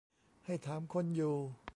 [0.45, 1.35] ให้ถามคนอยู่